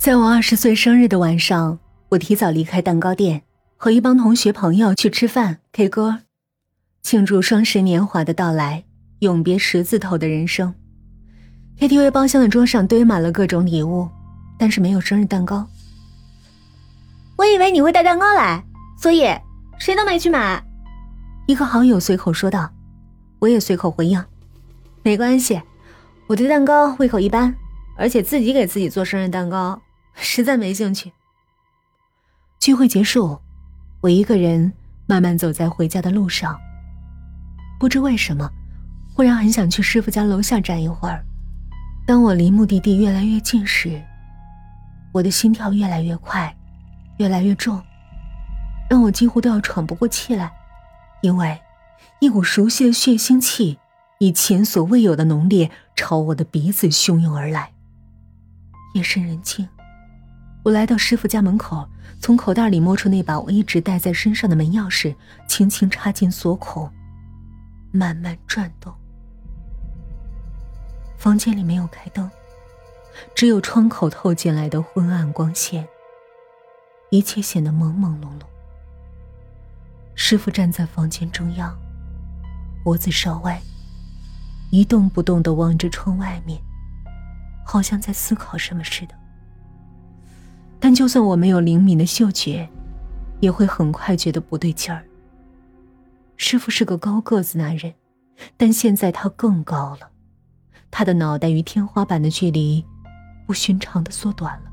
[0.00, 3.42] 在我二十岁生日的晚上，我提早离开蛋糕店，
[3.76, 6.20] 和一帮同学朋友去吃饭、K 歌，
[7.02, 8.82] 庆祝双十年华的到来，
[9.18, 10.74] 永别十字头的人生。
[11.78, 14.08] KTV 包厢的桌上堆满了各种礼物，
[14.58, 15.68] 但是没有生日蛋糕。
[17.36, 18.64] 我以为你会带蛋糕来，
[18.96, 19.26] 所以
[19.78, 20.64] 谁都没去买。
[21.46, 22.72] 一个好友随口说道，
[23.38, 24.24] 我也随口回应
[25.04, 25.60] ：“没关系，
[26.26, 27.54] 我对蛋糕胃口一般，
[27.98, 29.78] 而且自己给自己做生日蛋糕。”
[30.22, 31.12] 实在没兴趣。
[32.58, 33.40] 聚会结束，
[34.02, 34.72] 我一个人
[35.06, 36.58] 慢慢走在回家的路上。
[37.78, 38.48] 不知为什么，
[39.14, 41.24] 忽然很想去师傅家楼下站一会儿。
[42.06, 44.00] 当我离目的地越来越近时，
[45.12, 46.54] 我的心跳越来越快，
[47.18, 47.82] 越来越重，
[48.90, 50.52] 让我几乎都要喘不过气来，
[51.22, 51.58] 因为
[52.18, 53.78] 一股熟悉的血腥气
[54.18, 57.72] 以前所未有的浓烈朝我的鼻子汹涌而来。
[58.94, 59.66] 夜深人静。
[60.70, 61.84] 我来到师傅家门口，
[62.20, 65.12] 从口袋里摸出那把我一直带在身上的门钥匙，
[65.48, 66.88] 轻轻插进锁孔，
[67.90, 68.94] 慢慢转动。
[71.18, 72.30] 房间里没有开灯，
[73.34, 75.84] 只有窗口透进来的昏暗光线，
[77.10, 78.44] 一切显得朦朦胧胧。
[80.14, 81.76] 师傅站在房间中央，
[82.84, 83.60] 脖子稍歪，
[84.70, 86.62] 一动不动的望着窗外面，
[87.66, 89.19] 好像在思考什么似的。
[90.80, 92.66] 但就算我没有灵敏的嗅觉，
[93.38, 95.04] 也会很快觉得不对劲儿。
[96.36, 97.92] 师傅是个高个子男人，
[98.56, 100.10] 但现在他更高了，
[100.90, 102.82] 他的脑袋与天花板的距离
[103.46, 104.70] 不寻常的缩短了，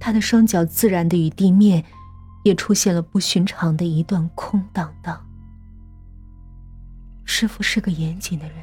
[0.00, 1.84] 他的双脚自然的与地面
[2.42, 5.22] 也出现了不寻常的一段空荡荡。
[7.26, 8.56] 师傅是个严谨的人，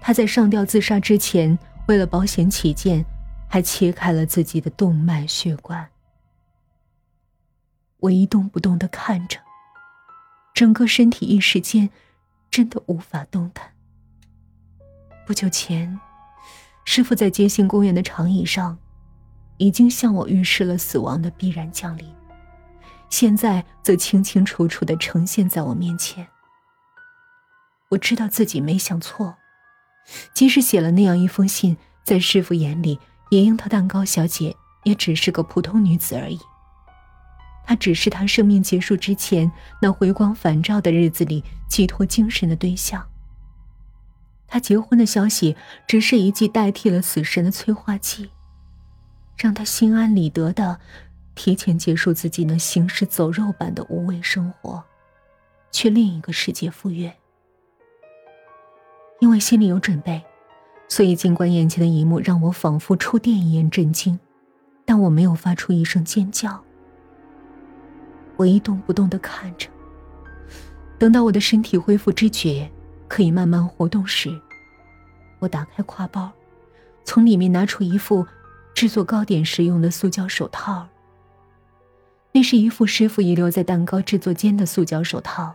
[0.00, 3.06] 他在上吊自杀之前，为了保险起见。
[3.48, 5.90] 还切开了自己的动脉血管。
[8.00, 9.38] 我一动不动的看着，
[10.52, 11.88] 整个身体一时间
[12.50, 13.72] 真的无法动弹。
[15.26, 15.98] 不久前，
[16.84, 18.78] 师傅在街心公园的长椅上，
[19.56, 22.14] 已经向我预示了死亡的必然降临，
[23.08, 26.28] 现在则清清楚楚的呈现在我面前。
[27.90, 29.36] 我知道自己没想错，
[30.34, 32.98] 即使写了那样一封信，在师傅眼里。
[33.30, 36.38] 野樱桃蛋糕小姐也只是个普通女子而已。
[37.66, 43.08] 她只是他生命结束之前那回光返照的日子里寄托精神的对象。
[44.46, 48.30] 她结婚的消息只是一剂代替了死神的催化剂，
[49.38, 50.78] 让她心安理得的
[51.34, 54.84] 提前结束自己那行尸走肉般的无味生活，
[55.72, 57.16] 去另一个世界赴约。
[59.20, 60.22] 因为心里有准备。
[60.94, 64.16] 所以，尽管眼前的一幕让我仿佛触电一样震惊，
[64.84, 66.62] 但我没有发出一声尖叫。
[68.36, 69.68] 我一动不动的看着。
[70.96, 72.70] 等到我的身体恢复知觉，
[73.08, 74.40] 可以慢慢活动时，
[75.40, 76.30] 我打开挎包，
[77.02, 78.24] 从里面拿出一副
[78.72, 80.86] 制作糕点时用的塑胶手套。
[82.30, 85.52] 那是一副师傅遗留在蛋糕制作间的塑胶手套，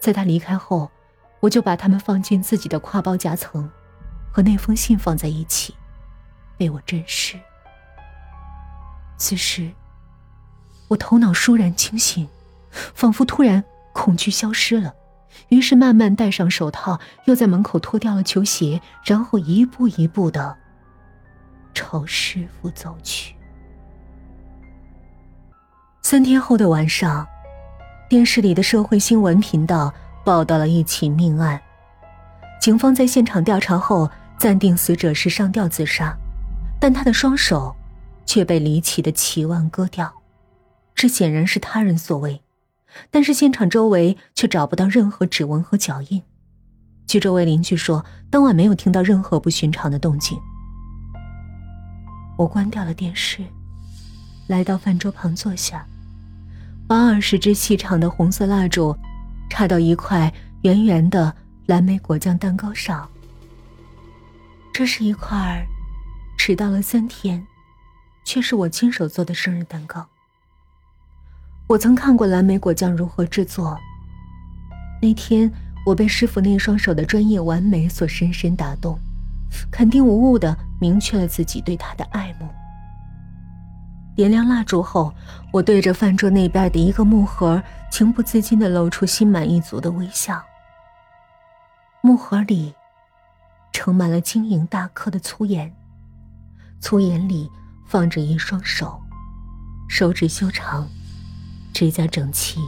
[0.00, 0.90] 在他离开后，
[1.38, 3.70] 我就把它们放进自己的挎包夹层。
[4.32, 5.74] 和那封信放在一起，
[6.56, 7.38] 被我珍视。
[9.18, 9.70] 此时，
[10.88, 12.26] 我头脑倏然清醒，
[12.70, 13.62] 仿佛突然
[13.92, 14.94] 恐惧消失了，
[15.50, 20.56] 于是慢慢戴上手套，又在门口脱掉了球鞋，然后一步一步的
[21.74, 23.36] 朝师傅走去。
[26.02, 27.28] 三天后的晚上，
[28.08, 29.92] 电视里的社会新闻频道
[30.24, 31.60] 报道了一起命案，
[32.60, 34.10] 警方在现场调查后。
[34.42, 36.18] 暂定死者是上吊自杀，
[36.80, 37.76] 但他的双手
[38.26, 40.12] 却被离奇的齐腕割掉，
[40.96, 42.42] 这显然是他人所为。
[43.08, 46.20] 但是现场周围却找不到任何指纹和脚印。
[47.06, 50.36] 据周围邻居说，当晚没有听到任何不寻常的动静。
[52.36, 53.44] 我关掉了电视，
[54.48, 55.86] 来到饭桌旁坐下，
[56.88, 58.92] 把二十支细长的红色蜡烛
[59.48, 61.32] 插到一块圆圆的
[61.66, 63.08] 蓝莓果酱蛋糕上。
[64.72, 65.66] 这是一块
[66.38, 67.46] 迟到了三天，
[68.24, 70.08] 却是我亲手做的生日蛋糕。
[71.66, 73.78] 我曾看过蓝莓果酱如何制作。
[75.02, 75.52] 那天
[75.84, 78.98] 我被师傅那双手的专业完美所深深打动，
[79.70, 82.48] 肯定无误的明确了自己对他的爱慕。
[84.16, 85.14] 点亮蜡烛后，
[85.52, 90.42] 我对着饭桌那边的一个木盒，情不自禁的露出心满意足的微笑。
[92.00, 92.74] 木盒里。
[93.72, 95.74] 盛满了晶莹大颗的粗盐，
[96.80, 97.50] 粗盐里
[97.84, 99.02] 放着一双手，
[99.88, 100.88] 手指修长，
[101.72, 102.60] 指甲整齐，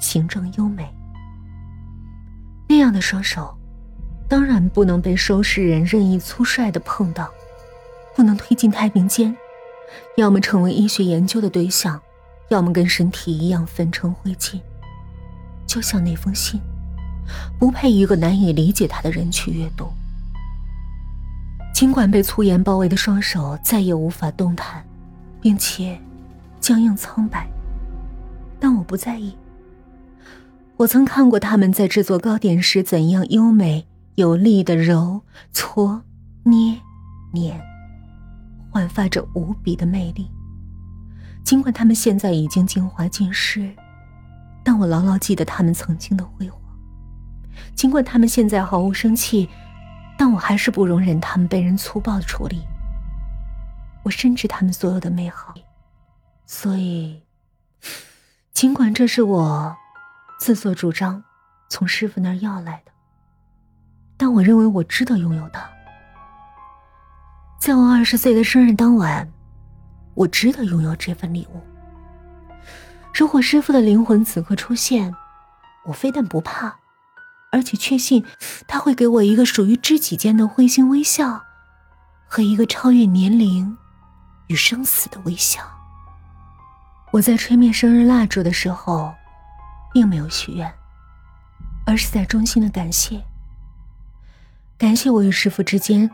[0.00, 0.92] 形状优美。
[2.68, 3.56] 那样的双手，
[4.28, 7.30] 当然不能被收尸人任意粗率的碰到，
[8.16, 9.36] 不能推进太平间，
[10.16, 12.00] 要么成为医学研究的对象，
[12.48, 14.60] 要么跟身体一样焚成灰烬。
[15.64, 16.60] 就像那封信，
[17.58, 19.88] 不配一个难以理解他的人去阅读。
[21.74, 24.84] 尽管被粗盐包围的双手再也无法动弹，
[25.40, 25.98] 并且
[26.60, 27.48] 僵硬苍白，
[28.58, 29.36] 但我不在意。
[30.76, 35.22] 我曾看过他们在制作糕点时怎样优美有力的揉、
[35.52, 36.02] 搓、
[36.44, 36.76] 捏、
[37.32, 37.60] 捻，
[38.70, 40.28] 焕发着无比的魅力。
[41.44, 43.72] 尽管他们现在已经精华尽失，
[44.64, 46.60] 但我牢牢记得他们曾经的辉煌。
[47.74, 49.48] 尽管他们现在毫无生气，
[50.16, 52.66] 但我还是不容忍他们被人粗暴的处理。
[54.02, 55.54] 我深知他们所有的美好，
[56.46, 57.22] 所以，
[58.52, 59.76] 尽管这是我。
[60.40, 61.24] 自作主张
[61.68, 62.92] 从师傅那儿要来的，
[64.16, 65.68] 但我认为我值得拥有它。
[67.58, 69.28] 在我二十岁的生日当晚，
[70.14, 71.60] 我值得拥有这份礼物。
[73.12, 75.12] 如果师傅的灵魂此刻出现，
[75.84, 76.72] 我非但不怕，
[77.50, 78.24] 而且确信
[78.66, 81.44] 他会给我一个属于知己间的会心微笑，
[82.26, 83.76] 和一个超越年龄
[84.48, 85.62] 与生死的微笑。
[87.12, 89.14] 我在吹灭生日蜡烛的时候。
[89.90, 90.70] 并没有许愿，
[91.86, 93.24] 而是在衷心的感谢。
[94.76, 96.10] 感谢我与师傅之间，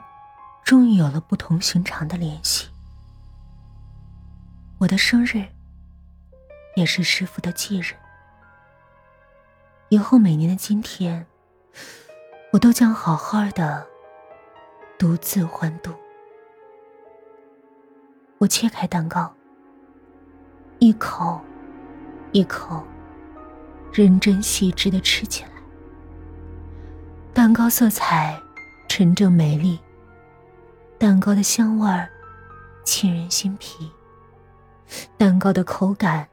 [0.64, 2.68] 终于有了不同寻常的联系。
[4.78, 5.44] 我的生日，
[6.76, 7.96] 也是师傅的忌日。
[9.94, 11.24] 以后每年的今天，
[12.50, 13.86] 我都将好好的
[14.98, 15.92] 独自欢度。
[18.38, 19.32] 我切开蛋糕，
[20.80, 21.40] 一口，
[22.32, 22.84] 一口。
[23.92, 25.50] 认真细致的吃起来，
[27.32, 28.36] 蛋糕色彩
[28.88, 29.78] 纯正美丽，
[30.98, 31.88] 蛋糕的香味
[32.84, 33.88] 沁人心脾，
[35.16, 36.28] 蛋糕的口感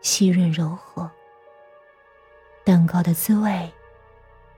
[0.00, 1.08] 细润柔和，
[2.64, 3.70] 蛋糕的滋味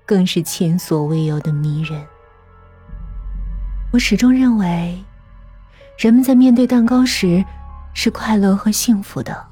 [0.04, 2.04] 更是前所未有的迷人。
[3.92, 5.02] 我始终认为，
[5.98, 7.42] 人们在面对蛋糕时
[7.94, 9.46] 是快乐和幸福的。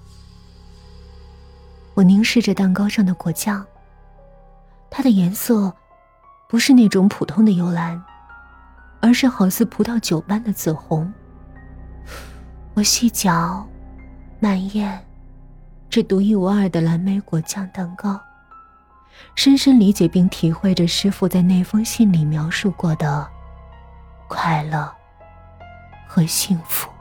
[1.94, 3.64] 我凝视着蛋糕上的果酱，
[4.90, 5.72] 它的颜色
[6.48, 8.02] 不是那种普通的幽蓝，
[9.00, 11.10] 而是好似葡萄酒般的紫红。
[12.74, 13.66] 我细嚼
[14.40, 15.02] 慢咽
[15.88, 18.20] 这独一无二的蓝莓果酱蛋糕，
[19.34, 23.28] 深深理解并体会着师傅在那封信里描述过的
[24.28, 24.92] 快乐
[26.06, 26.91] 和幸福。